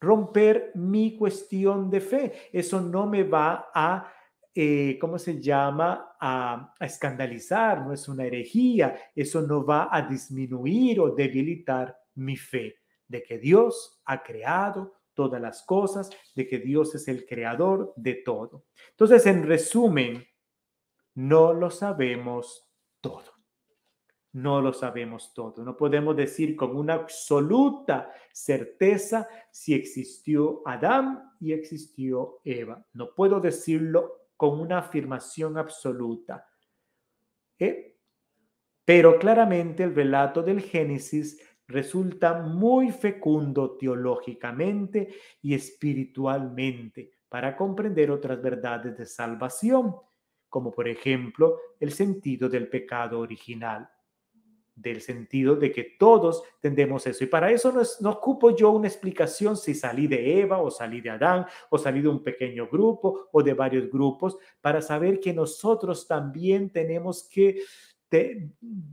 [0.00, 4.08] romper mi cuestión de fe, eso no me va a
[4.54, 10.02] eh, ¿cómo se llama?, a, a, escandalizar, no es una herejía, eso no va a
[10.02, 12.76] disminuir o debilitar mi fe
[13.08, 18.14] de que Dios ha creado todas las cosas, de que Dios es el creador de
[18.14, 18.64] todo.
[18.90, 20.24] Entonces, en resumen,
[21.14, 23.30] no lo sabemos todo.
[24.32, 25.62] No lo sabemos todo.
[25.62, 32.82] No podemos decir con una absoluta certeza si existió Adán y existió Eva.
[32.94, 36.48] No puedo decirlo con una afirmación absoluta.
[37.60, 37.96] ¿eh?
[38.84, 48.42] Pero claramente el relato del Génesis resulta muy fecundo teológicamente y espiritualmente para comprender otras
[48.42, 49.94] verdades de salvación,
[50.48, 53.88] como por ejemplo el sentido del pecado original.
[54.74, 57.24] Del sentido de que todos tendemos eso.
[57.24, 61.00] Y para eso no, no, ocupo yo una explicación si salí de Eva o salí
[61.00, 65.32] de Adán o salí de un pequeño grupo o de varios grupos, para saber que
[65.32, 67.62] nosotros también tenemos que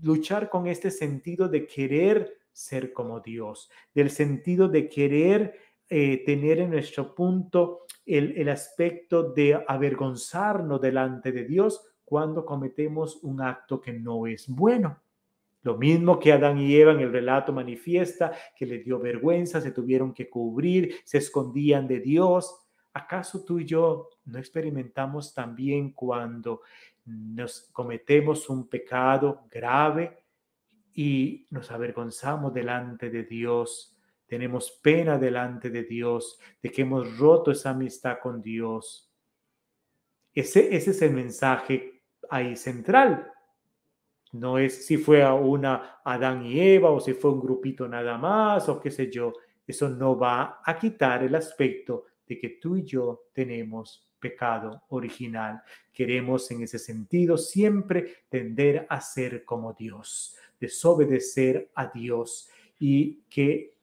[0.02, 5.60] luchar con este sentido de querer ser como Dios, del sentido de querer
[5.90, 13.20] eh, tener en nuestro punto el, el aspecto de avergonzarnos delante de Dios cuando cometemos
[13.24, 15.02] un acto que no es bueno.
[15.62, 19.72] Lo mismo que Adán y Eva en el relato manifiesta, que les dio vergüenza, se
[19.72, 22.56] tuvieron que cubrir, se escondían de Dios.
[22.94, 26.62] ¿Acaso tú y yo no experimentamos también cuando
[27.06, 30.24] nos cometemos un pecado grave
[30.94, 33.98] y nos avergonzamos delante de Dios?
[34.28, 39.12] Tenemos pena delante de Dios de que hemos roto esa amistad con Dios.
[40.34, 43.30] Ese, ese es el mensaje ahí central
[44.32, 48.18] no es si fue a una Adán y Eva o si fue un grupito nada
[48.18, 49.34] más o qué sé yo.
[49.66, 55.62] Eso no va a quitar el aspecto de que tú y yo tenemos pecado original.
[55.94, 63.74] Queremos en ese sentido siempre tender a ser como Dios, desobedecer a Dios y que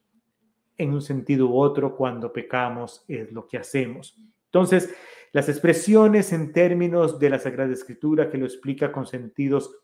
[0.77, 4.17] en un sentido u otro cuando pecamos es lo que hacemos.
[4.45, 4.93] Entonces,
[5.33, 9.75] las expresiones en términos de la Sagrada Escritura que lo explica con sentidos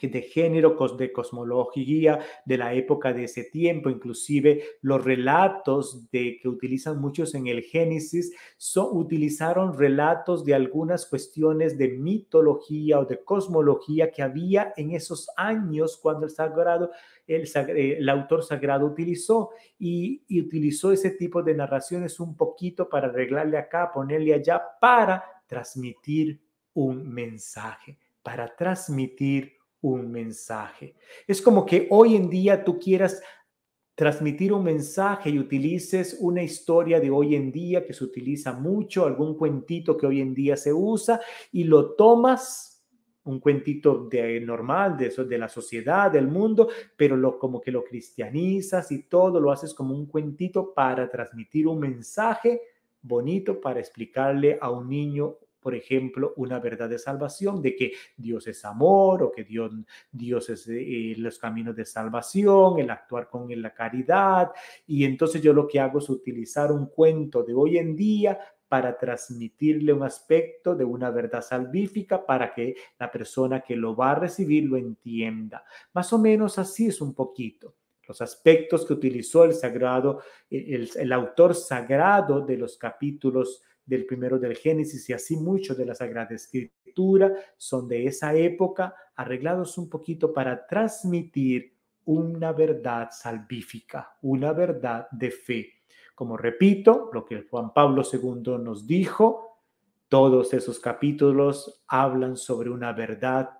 [0.00, 6.48] de género, de cosmología de la época de ese tiempo, inclusive los relatos de que
[6.48, 8.32] utilizan muchos en el Génesis,
[8.76, 15.96] utilizaron relatos de algunas cuestiones de mitología o de cosmología que había en esos años
[15.96, 16.90] cuando el sagrado,
[17.26, 23.08] el, el autor sagrado utilizó y, y utilizó ese tipo de narraciones un poquito para
[23.08, 26.40] arreglarle acá, ponerle allá, para transmitir
[26.74, 30.94] un mensaje, para transmitir un mensaje.
[31.26, 33.20] Es como que hoy en día tú quieras
[33.94, 39.04] transmitir un mensaje y utilices una historia de hoy en día que se utiliza mucho,
[39.04, 41.20] algún cuentito que hoy en día se usa
[41.52, 42.72] y lo tomas
[43.24, 47.70] un cuentito de normal de eso de la sociedad del mundo pero lo como que
[47.70, 52.60] lo cristianizas y todo lo haces como un cuentito para transmitir un mensaje
[53.00, 58.46] bonito para explicarle a un niño por ejemplo, una verdad de salvación, de que Dios
[58.48, 59.72] es amor o que Dios,
[60.10, 64.50] Dios es eh, los caminos de salvación, el actuar con la caridad.
[64.86, 68.38] Y entonces yo lo que hago es utilizar un cuento de hoy en día
[68.68, 74.12] para transmitirle un aspecto de una verdad salvífica para que la persona que lo va
[74.12, 75.64] a recibir lo entienda.
[75.92, 77.76] Más o menos así es un poquito
[78.08, 84.38] los aspectos que utilizó el sagrado, el, el, autor sagrado de los capítulos del primero
[84.38, 89.88] del Génesis y así mucho de la Sagrada Escritura son de esa época, arreglados un
[89.88, 91.74] poquito para transmitir
[92.04, 95.72] una verdad salvífica, una verdad de fe.
[96.14, 99.60] Como repito, lo que Juan Pablo II nos dijo,
[100.08, 103.58] todos esos capítulos hablan sobre una verdad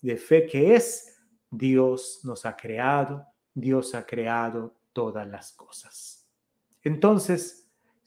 [0.00, 1.20] de fe que es
[1.50, 6.26] Dios nos ha creado, Dios ha creado todas las cosas.
[6.82, 7.61] Entonces,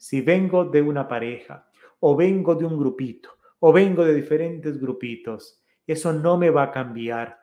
[0.06, 5.64] si vengo de una pareja o vengo de un grupito o vengo de diferentes grupitos,
[5.84, 7.40] eso no me va a cambiar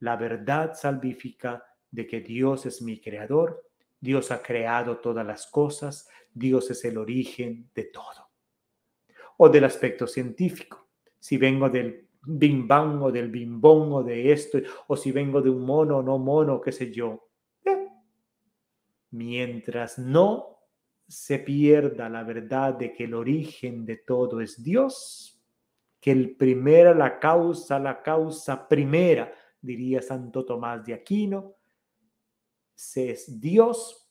[0.00, 3.64] la verdad salvífica de que Dios es mi creador,
[3.98, 8.28] Dios ha creado todas las cosas, Dios es el origen de todo.
[9.38, 10.88] O del aspecto científico,
[11.18, 15.48] si vengo del bim bang o del bimbón o de esto, o si vengo de
[15.48, 17.30] un mono o no mono, qué sé yo.
[17.64, 17.88] Eh,
[19.12, 20.52] mientras no
[21.08, 25.40] se pierda la verdad de que el origen de todo es Dios,
[26.00, 31.56] que el primero, la causa, la causa primera, diría Santo Tomás de Aquino,
[32.96, 34.08] es Dios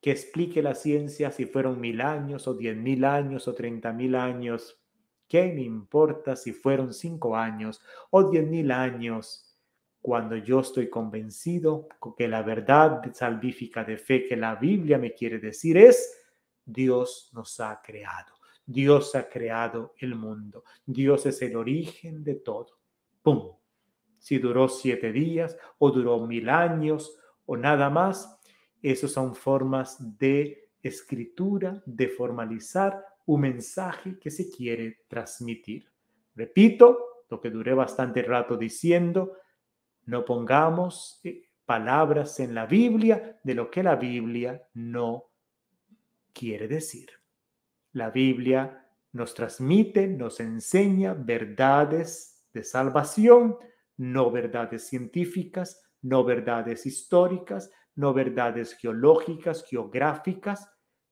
[0.00, 4.14] que explique la ciencia si fueron mil años o diez mil años o treinta mil
[4.14, 4.78] años.
[5.28, 7.80] ¿Qué me importa si fueron cinco años
[8.10, 9.49] o diez mil años?
[10.00, 15.38] Cuando yo estoy convencido que la verdad salvífica de fe que la Biblia me quiere
[15.38, 16.16] decir es,
[16.64, 18.34] Dios nos ha creado,
[18.64, 22.78] Dios ha creado el mundo, Dios es el origen de todo.
[23.22, 23.52] ¡Pum!
[24.18, 28.38] Si duró siete días o duró mil años o nada más,
[28.82, 35.90] esas son formas de escritura, de formalizar un mensaje que se quiere transmitir.
[36.34, 39.36] Repito, lo que duré bastante rato diciendo,
[40.06, 45.30] no pongamos eh, palabras en la Biblia de lo que la Biblia no
[46.32, 47.10] quiere decir.
[47.92, 53.56] La Biblia nos transmite, nos enseña verdades de salvación,
[53.96, 60.68] no verdades científicas, no verdades históricas, no verdades geológicas, geográficas.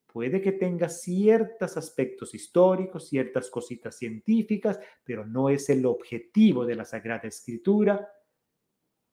[0.06, 6.76] Puede que tenga ciertos aspectos históricos, ciertas cositas científicas, pero no es el objetivo de
[6.76, 8.08] la Sagrada Escritura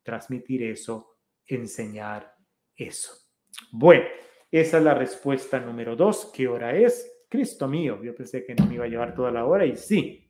[0.06, 2.34] transmitir eso, enseñar
[2.78, 3.14] eso.
[3.72, 4.06] Bueno,
[4.52, 6.32] esa es la respuesta número dos.
[6.34, 7.12] ¿Qué hora es?
[7.28, 10.30] Cristo mío, yo pensé que no me iba a llevar toda la hora y sí.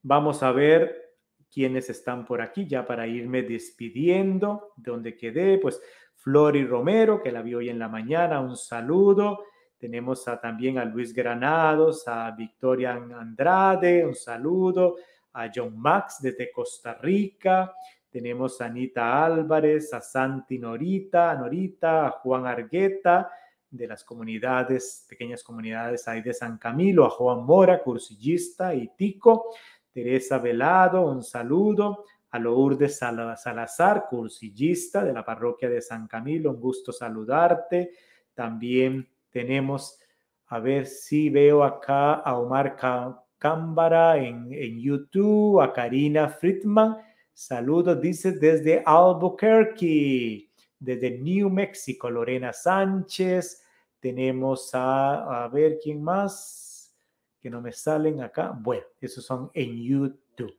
[0.00, 1.16] Vamos a ver
[1.52, 4.72] quiénes están por aquí ya para irme despidiendo.
[4.76, 5.82] De donde quedé, pues
[6.14, 9.44] Flori Romero, que la vi hoy en la mañana, un saludo.
[9.76, 14.96] Tenemos a, también a Luis Granados, a Victoria Andrade, un saludo.
[15.34, 17.74] A John Max desde Costa Rica.
[18.12, 23.30] Tenemos a Anita Álvarez, a Santi Norita, Norita, a Juan Argueta,
[23.70, 29.54] de las comunidades, pequeñas comunidades ahí de San Camilo, a Juan Mora, cursillista y tico,
[29.90, 36.60] Teresa Velado, un saludo, a Lourdes Salazar, cursillista de la parroquia de San Camilo, un
[36.60, 37.92] gusto saludarte.
[38.34, 39.98] También tenemos,
[40.48, 42.76] a ver si veo acá a Omar
[43.38, 46.98] Cámbara en, en YouTube, a Karina Friedman,
[47.32, 50.48] saludos, dice desde Albuquerque
[50.82, 53.62] desde New Mexico, Lorena Sánchez.
[54.00, 56.92] Tenemos a, a ver quién más
[57.40, 58.52] que no me salen acá.
[58.58, 60.56] Bueno, esos son en YouTube.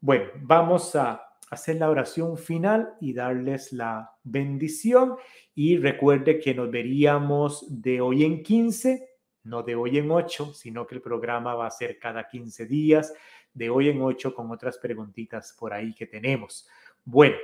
[0.00, 5.16] Bueno, vamos a hacer la oración final y darles la bendición.
[5.54, 9.08] Y recuerde que nos veríamos de hoy en 15,
[9.44, 13.12] no de hoy en 8, sino que el programa va a ser cada 15 días,
[13.58, 16.68] de hoy en 8 con otras preguntitas por ahí que tenemos.
[17.04, 17.36] Bueno,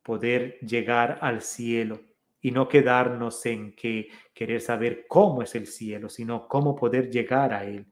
[0.02, 2.00] poder llegar al cielo
[2.40, 7.54] y no quedarnos en que querer saber cómo es el cielo, sino cómo poder llegar
[7.54, 7.86] a él.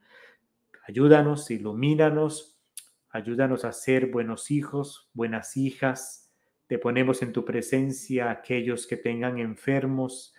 [0.89, 2.61] Ayúdanos, ilumínanos,
[3.11, 6.30] ayúdanos a ser buenos hijos, buenas hijas,
[6.71, 10.33] te ponemos en tu presencia aquellos que tengan enfermos,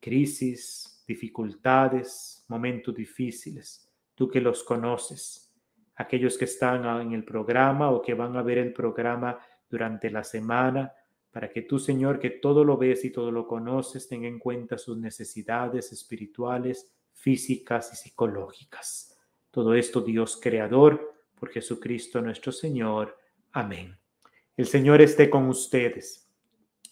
[0.00, 3.86] crisis, dificultades, momentos difíciles.
[4.14, 5.54] Tú que los conoces,
[5.96, 9.38] aquellos que están en el programa o que van a ver el programa
[9.68, 10.94] durante la semana,
[11.30, 14.78] para que tú, Señor, que todo lo ves y todo lo conoces, tenga en cuenta
[14.78, 19.20] sus necesidades espirituales, físicas y psicológicas.
[19.50, 23.18] Todo esto, Dios Creador, por Jesucristo nuestro Señor.
[23.52, 23.99] Amén.
[24.60, 26.30] El Señor esté con ustedes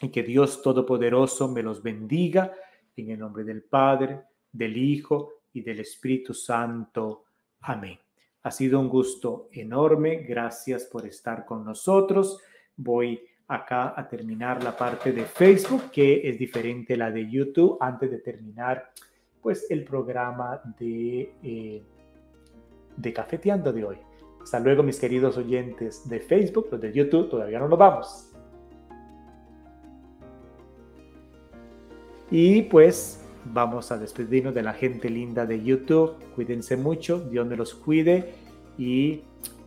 [0.00, 2.50] y que Dios Todopoderoso me los bendiga
[2.96, 7.26] en el nombre del Padre, del Hijo y del Espíritu Santo.
[7.60, 7.98] Amén.
[8.44, 10.24] Ha sido un gusto enorme.
[10.26, 12.40] Gracias por estar con nosotros.
[12.74, 17.76] Voy acá a terminar la parte de Facebook, que es diferente a la de YouTube,
[17.82, 18.92] antes de terminar
[19.42, 21.82] pues el programa de, eh,
[22.96, 24.07] de Cafeteando de hoy.
[24.42, 28.30] Hasta luego, mis queridos oyentes de Facebook, los de YouTube, todavía no nos vamos.
[32.30, 36.14] Y pues vamos a despedirnos de la gente linda de YouTube.
[36.34, 38.34] Cuídense mucho, Dios me los cuide
[38.76, 39.22] y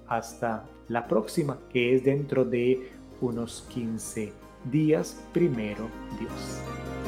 [0.08, 2.92] hasta la próxima, que es dentro de
[3.22, 4.34] unos 15
[4.70, 5.88] días, primero
[6.20, 7.01] Dios.